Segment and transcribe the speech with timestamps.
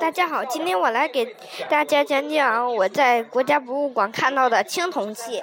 [0.00, 1.34] 大家好，今天我来给
[1.68, 5.42] 大家讲讲我在国家博物馆看到的青铜器。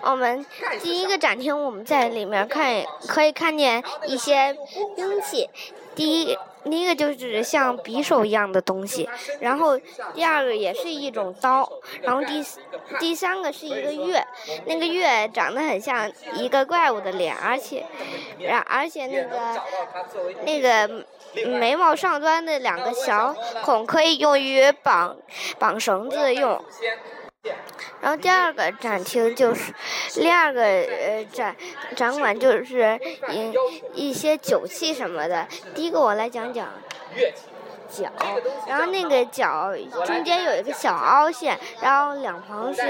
[0.00, 0.44] 我们
[0.82, 4.56] 第一个展厅，我们在里面看可以看见一些
[4.96, 5.50] 兵器。
[5.94, 9.08] 第一，第一个就是像匕首一样的东西，
[9.40, 9.78] 然后
[10.14, 11.70] 第二个也是一种刀，
[12.02, 12.44] 然后第
[12.98, 14.24] 第三个是一个月，
[14.66, 17.84] 那个月长得很像一个怪物的脸，而且，
[18.38, 19.62] 然而且那个
[20.44, 21.04] 那个。
[21.46, 23.32] 眉毛上端的两个小
[23.62, 25.16] 孔可以用于绑
[25.60, 26.60] 绑绳子用。
[28.00, 29.72] 然后第二个展厅就是，
[30.14, 31.56] 第二个呃展
[31.96, 32.98] 展馆就是
[33.28, 33.52] 一
[33.94, 35.46] 一些酒器什么的。
[35.74, 36.68] 第一个我来讲讲。
[37.90, 38.08] 角，
[38.68, 39.74] 然后那个角
[40.06, 42.80] 中间有一个小凹陷，然后两旁是，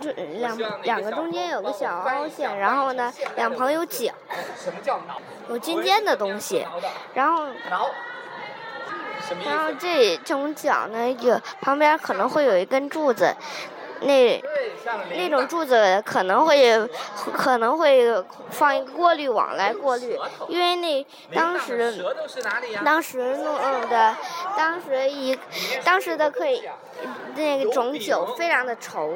[0.00, 0.10] 这
[0.40, 4.12] 两两个中间有个小凹陷，然后呢两旁有角，
[5.48, 6.66] 有尖尖的东西，
[7.14, 7.46] 然后，
[9.44, 13.34] 然后这种角呢有旁边可能会有一根柱子。
[14.02, 14.38] 那
[15.16, 16.86] 那种柱子可能会
[17.32, 20.14] 可能会放一个过滤网来过滤，
[20.48, 22.04] 因为那当时
[22.84, 24.14] 当时弄的
[24.54, 25.38] 当时一
[25.82, 26.62] 当时的可以
[27.36, 29.14] 那种酒非常的稠。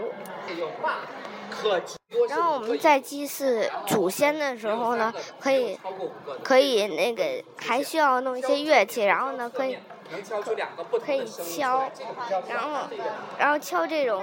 [2.31, 5.79] 然后我们在祭祀祖先的时候呢，可以
[6.43, 7.23] 可以那个
[7.59, 9.77] 还需要弄一些乐器，然后呢可以。
[11.05, 11.91] 可以敲，
[12.49, 12.89] 然后，
[13.39, 14.23] 然后敲这种，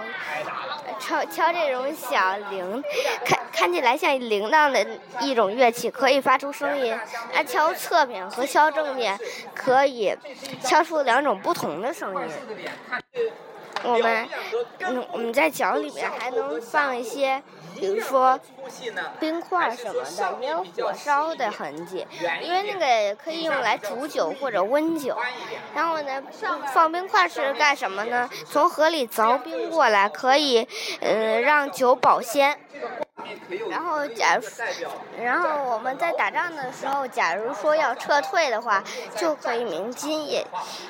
[0.99, 2.83] 敲敲这种小铃，
[3.25, 4.85] 看看起来像铃铛的
[5.21, 6.97] 一种乐器，可以发出声音。
[7.33, 9.17] 那敲侧面和敲正面，
[9.55, 10.15] 可以
[10.63, 12.31] 敲出两种不同的声音。
[13.83, 14.29] 我们，
[14.79, 17.41] 嗯，我们在脚里面还能放一些。
[17.79, 18.39] 比如说
[19.19, 22.07] 冰块什么的，没有火烧的痕迹，
[22.41, 25.15] 因为那个可以用来煮酒或者温酒。
[25.75, 26.23] 然后呢，
[26.73, 28.27] 放冰块是干什么呢？
[28.49, 30.67] 从河里凿冰过来，可以
[31.01, 32.59] 嗯让酒保鲜。
[33.69, 34.43] 然后假如，
[35.23, 38.83] 然后我们在打仗的时候，假如说要撤退的话，
[39.15, 40.45] 就可以鸣金，也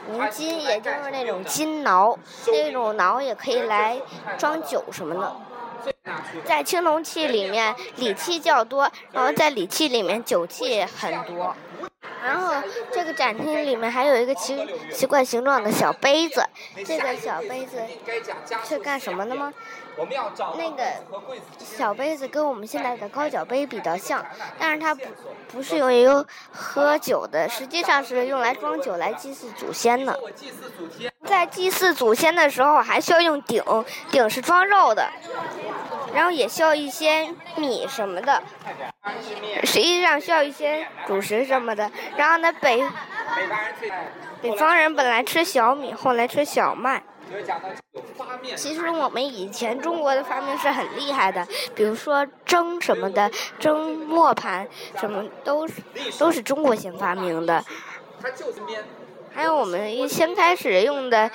[0.10, 2.18] 鸣金，也就是那种金挠，
[2.48, 4.00] 那种挠也可以来
[4.38, 5.36] 装酒什么的。
[6.46, 11.56] 在青铜器里面，礼器较多，然后在礼器里面，酒器很多。
[12.28, 12.54] 然后
[12.92, 16.44] 这个展厅里面还有一个奇奇怪形状的小杯子，
[16.86, 17.78] 这个小杯子
[18.66, 19.54] 是干什么的吗？
[20.58, 20.84] 那个
[21.58, 24.24] 小杯子跟我们现在的高脚杯比较像，
[24.60, 25.06] 但是它不
[25.54, 26.06] 不是用于
[26.52, 30.20] 喝酒的，实际上是用来装酒来祭祀祖先的。
[31.28, 33.62] 在祭祀祖先的时候，还需要用鼎，
[34.10, 35.08] 鼎是装肉的。
[36.14, 38.42] 然后也需要一些米什么的，
[39.64, 41.92] 实际上需要一些主食什么的。
[42.16, 42.82] 然后呢，北
[44.42, 47.04] 北方人本来吃小米，后来吃小麦。
[48.56, 51.46] 其实我们以前中国的发明是很厉害的，
[51.76, 53.30] 比如说蒸什么的，
[53.60, 54.66] 蒸磨盘
[55.00, 55.74] 什么都是
[56.18, 57.64] 都是中国先发明的。
[59.38, 61.30] 还有我们一先开始用的，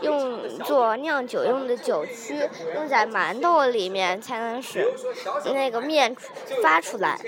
[0.00, 4.90] 用做酿酒用的酒曲，用在馒头里面才能使
[5.52, 6.16] 那个面
[6.62, 7.20] 发出来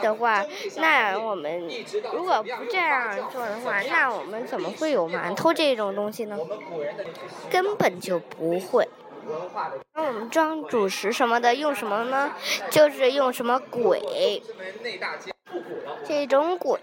[0.00, 0.46] 的话，
[0.76, 1.68] 那我们
[2.14, 6.38] 如果不这样做的话，那我们怎么会有馒头这种东西呢？
[7.50, 8.88] 根本就不会。
[9.94, 12.32] 那我们装主食什么的用什么呢？
[12.70, 14.40] 就是用什么鬼。
[16.06, 16.78] 这种鬼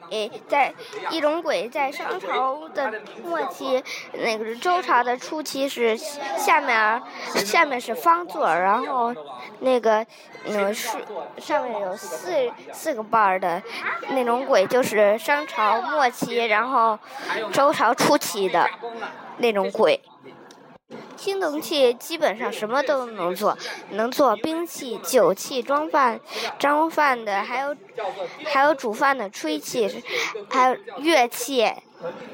[0.47, 0.73] 在
[1.09, 2.93] 一种鬼在商朝的
[3.23, 3.83] 末期，
[4.13, 7.01] 那个周朝的初期是下面
[7.33, 9.13] 下面是方座，然后
[9.59, 10.05] 那个
[10.45, 10.97] 嗯是
[11.37, 13.61] 上面有四四个瓣儿的
[14.09, 16.97] 那种鬼，就是商朝末期，然后
[17.51, 18.69] 周朝初期的
[19.37, 19.99] 那种鬼。
[21.25, 23.57] 青铜器基本上什么都能做，
[23.89, 26.19] 能做兵器、酒器、装饭、
[26.59, 27.75] 装饭的，还有
[28.45, 30.03] 还有煮饭的吹器，
[30.51, 31.67] 还有乐器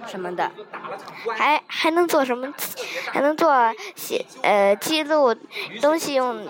[0.06, 0.52] 什么的，
[1.38, 2.54] 还还能做什么？
[3.10, 3.50] 还能做
[3.96, 5.34] 写呃记录
[5.82, 6.46] 东西用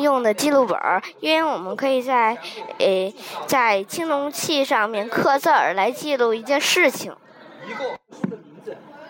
[0.00, 2.38] 用的记录本儿，因为我们可以在
[2.78, 3.12] 呃
[3.46, 7.14] 在青铜器上面刻字儿来记录一件事情。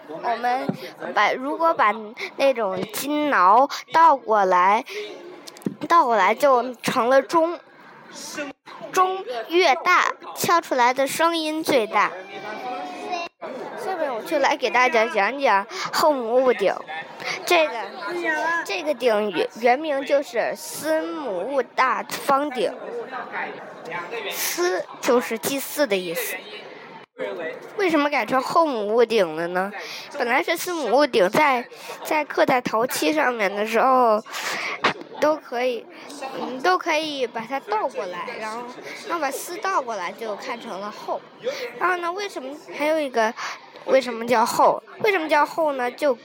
[0.09, 0.67] 我们
[1.15, 1.95] 把如果把
[2.37, 4.85] 那种金挠倒过来，
[5.89, 7.59] 倒过来就成了钟，
[8.93, 12.11] 钟越大，敲出来的声音最大。
[13.85, 16.75] 下面我就来给大家讲讲后母戊鼎，
[17.45, 17.75] 这个
[18.65, 22.73] 这个鼎原原名就是司母戊大方鼎，
[24.31, 26.37] 司就是祭祀的意思。
[27.77, 29.73] 为什么改成后母戊鼎了呢？
[30.19, 31.67] 本来是丝母戊鼎，在
[32.05, 34.23] 在刻在陶器上面的时候，
[35.21, 35.85] 都可以，
[36.41, 38.63] 嗯，都可以把它倒过来，然后
[39.07, 41.21] 然后把丝倒过来，就看成了后。
[41.79, 43.33] 然后呢，为什么还有一个？
[43.87, 44.81] 为什么叫后？
[45.01, 45.91] 为什么叫后呢？
[45.91, 46.17] 就，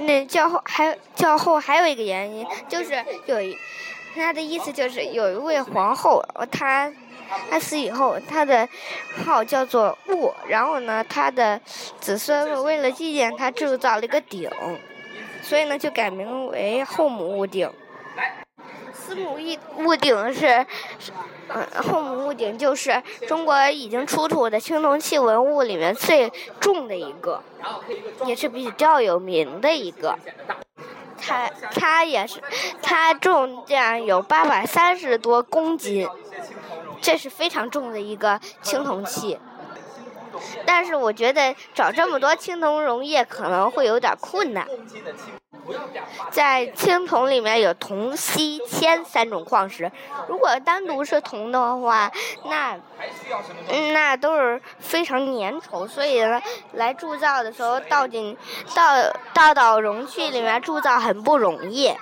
[0.00, 3.56] 那叫后还叫后还有一个原因，就是有一，
[4.14, 6.92] 他的意思就是有一位皇后，她。
[7.50, 8.68] 他死以后，他的
[9.24, 10.34] 号叫做戊。
[10.46, 11.60] 然后呢，他的
[12.00, 14.50] 子孙们为了纪念他，铸造了一个鼎，
[15.42, 17.70] 所以呢，就改名为后母戊鼎。
[18.92, 20.66] 司母戊戊鼎是，
[21.48, 26.30] 嗯，后母戊鼎就是中国已经出土的青铜器文物里面最
[26.60, 27.42] 重的一个，
[28.26, 30.18] 也是比较有名的一个。
[31.20, 32.40] 它它也是，
[32.82, 36.06] 它重量有八百三十多公斤。
[37.00, 39.38] 这是非常重的一个青铜器，
[40.66, 44.66] 但是我觉得找这么多青铜溶液可能会有点困难。
[46.30, 49.90] 在青铜里面有铜、锡、铅三种矿石，
[50.26, 52.10] 如果单独是铜的话，
[52.44, 52.78] 那
[53.92, 56.40] 那都是非常粘稠，所以呢，
[56.72, 58.34] 来铸造的时候倒进
[58.74, 58.82] 倒
[59.34, 61.94] 倒到容器里面铸造很不容易。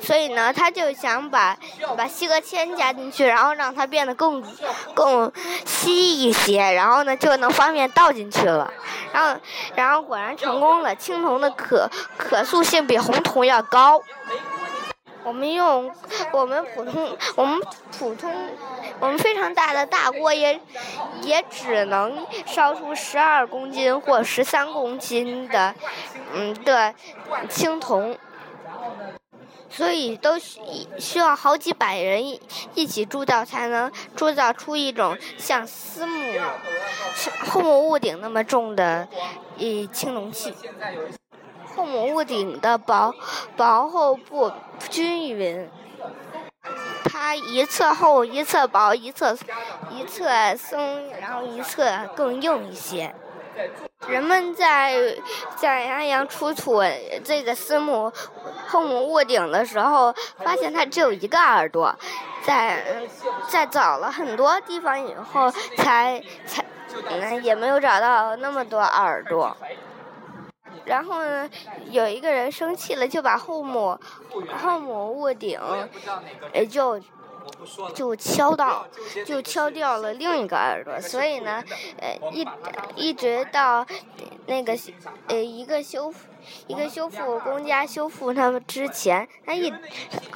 [0.00, 1.56] 所以呢，他就想把
[1.96, 4.42] 把锡和铅加进去，然后让它变得更
[4.94, 5.32] 更
[5.64, 8.70] 稀一些，然后呢就能方便倒进去了。
[9.12, 9.40] 然后
[9.74, 11.88] 然后果然成功了，青铜的可
[12.18, 14.02] 可塑性比红铜要高。
[15.22, 15.90] 我们用
[16.32, 17.58] 我们普通我们
[17.98, 18.30] 普通
[19.00, 20.60] 我们非常大的大锅也
[21.22, 25.74] 也只能烧出十二公斤或十三公斤的
[26.34, 26.94] 嗯的
[27.48, 28.18] 青铜。
[29.70, 30.60] 所以都需
[30.98, 32.24] 需要好几百人
[32.74, 36.40] 一起铸造，才能铸造出一种像司母
[37.46, 39.08] 后母屋顶那么重的
[39.56, 40.54] 一青铜器。
[41.74, 43.12] 后母屋顶的薄
[43.56, 44.52] 薄厚不
[44.88, 45.68] 均匀，
[47.04, 49.36] 它一侧厚一侧薄，一侧
[49.90, 53.12] 一侧松，然后一侧更硬一些。
[54.06, 55.16] 人们在
[55.56, 56.82] 在安阳出土
[57.24, 58.12] 这个司母
[58.68, 61.94] 后母卧顶的时候，发现他只有一个耳朵，
[62.44, 62.82] 在
[63.48, 66.64] 在找了很多地方以后，才才
[67.08, 69.56] 嗯也没有找到那么多耳朵。
[70.84, 71.48] 然后呢，
[71.90, 73.98] 有一个人生气了，就把后母
[74.62, 75.60] 后母卧顶
[76.52, 77.00] 也就。
[77.94, 78.86] 就敲到，
[79.24, 81.62] 就敲掉了另一个耳朵，所以呢，
[81.98, 82.46] 呃，一
[82.94, 83.86] 一直到
[84.46, 84.76] 那个
[85.28, 86.26] 呃一个修复
[86.66, 89.72] 一个修复工家修复他们之前，他一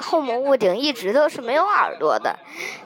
[0.09, 2.35] 后门屋顶一直都是没有耳朵的，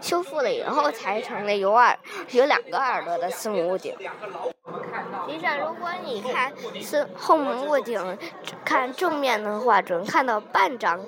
[0.01, 1.97] 修复了以后才成了有耳
[2.31, 3.95] 有两个耳朵的司母屋顶。
[3.97, 8.17] 实际上，如果你看是后门屋顶，
[8.65, 10.99] 看正面的话，只能看到半张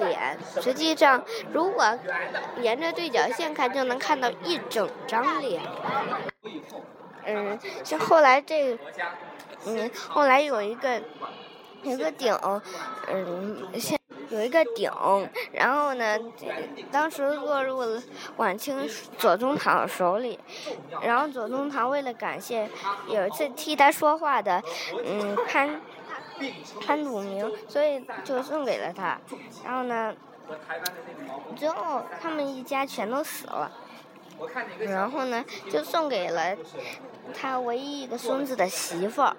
[0.00, 0.38] 脸。
[0.60, 1.98] 实际上，如果
[2.60, 5.62] 沿着对角线看，就能看到一整张脸。
[7.24, 8.78] 嗯，像后来这，
[9.64, 11.00] 嗯，后来有一个，
[11.84, 12.38] 有个顶，
[13.10, 13.97] 嗯，现
[14.30, 14.90] 有一个鼎，
[15.52, 16.18] 然后呢，
[16.90, 18.02] 当时落入了
[18.36, 20.38] 晚清左宗棠手里，
[21.02, 22.68] 然后左宗棠为了感谢
[23.08, 24.62] 有一次替他说话的，
[25.04, 25.80] 嗯，潘
[26.84, 29.18] 潘祖明，所以就送给了他，
[29.64, 30.14] 然后呢。
[31.54, 33.70] 最后，他们一家全都死了。
[34.78, 36.56] 然后呢，就送给了
[37.38, 39.36] 他唯一一个孙子的媳妇儿，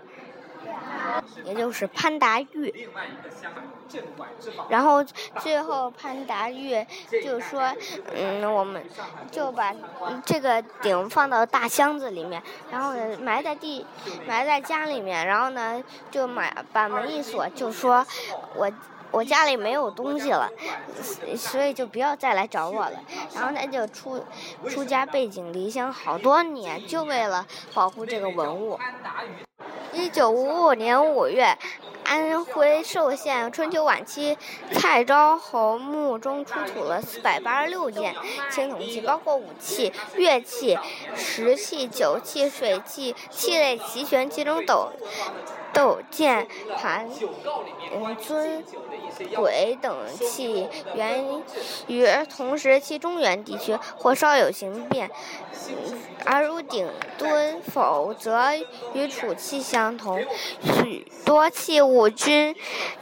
[1.44, 2.90] 也就是潘达玉。
[4.70, 5.04] 然后
[5.40, 6.86] 最后潘达玉
[7.24, 7.74] 就说
[8.16, 8.84] ：“嗯，我们
[9.32, 9.74] 就把
[10.26, 13.86] 这个鼎放到大箱子里面，然后埋在地，
[14.28, 15.26] 埋在家里面。
[15.26, 18.06] 然后呢，就买把门一锁，就说
[18.56, 18.72] 我。”
[19.12, 20.48] 我家里没有东西了，
[21.36, 23.04] 所以就不要再来找我了。
[23.34, 24.24] 然后他就出
[24.70, 27.44] 出家背井离乡好多年，就为了
[27.74, 28.80] 保护这个文物。
[30.00, 31.58] 一九五五年五月，
[32.06, 34.38] 安徽寿县春秋晚期
[34.72, 38.16] 蔡昭侯墓中出土了四百八十六件
[38.50, 40.80] 青铜器，包括武器、乐器、
[41.18, 44.94] 石器、酒器、水器，器类齐全，其中斗
[45.74, 46.48] 斗剑、
[46.78, 47.10] 盘、
[48.20, 48.64] 尊。
[49.36, 51.44] 鬼等器源
[51.88, 55.10] 于同时期中原地区，或稍有形变，
[56.24, 58.40] 而如鼎敦，否则
[58.94, 60.24] 与楚器相同。
[60.62, 62.56] 许多器物均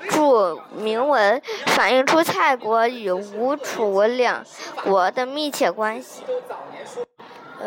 [0.10, 4.44] 注铭文，反映出蔡国与吴楚两
[4.84, 6.24] 国的密切关系。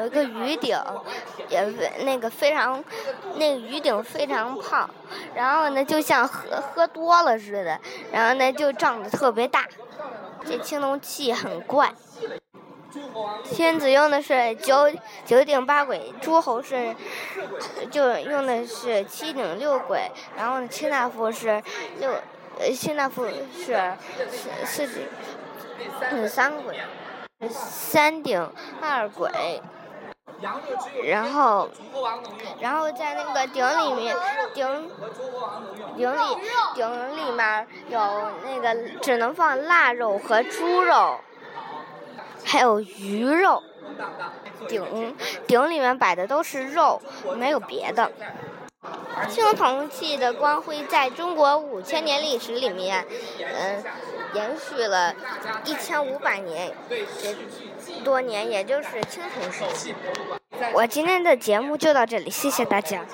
[0.01, 0.75] 有一个鱼鼎，
[1.51, 1.63] 也
[2.05, 2.83] 那个非常，
[3.37, 4.89] 那个鱼顶非常胖，
[5.35, 7.79] 然后呢就像喝喝多了似的，
[8.11, 9.67] 然后呢就胀得特别大。
[10.47, 11.93] 这青铜器很怪。
[13.45, 14.91] 天子用的是九
[15.27, 16.97] 九顶八轨，诸侯是
[17.91, 21.63] 就用的是七顶六轨，然后卿大夫是
[21.99, 22.11] 六
[22.59, 23.95] 呃卿大夫是
[24.65, 25.01] 四四
[26.09, 26.81] 顶三轨，
[27.49, 29.61] 三顶二轨。
[31.05, 31.69] 然后，
[32.61, 34.17] 然后在那个鼎里面，
[34.55, 34.91] 鼎
[35.97, 36.19] 鼎里
[36.75, 38.01] 鼎里面有
[38.45, 41.21] 那个只能放腊肉和猪肉，
[42.45, 43.63] 还有鱼肉。
[44.69, 45.17] 鼎
[45.47, 47.01] 鼎里面摆的都是肉，
[47.37, 48.11] 没有别的。
[49.29, 53.05] 青铜器的光辉在中国五千年历史里面，
[53.41, 53.85] 嗯，
[54.35, 55.15] 延续了
[55.65, 56.73] 一千五百年
[58.05, 59.95] 多年，也就是青铜时期。
[60.75, 63.05] 我今天的节目就到这里，谢谢大家。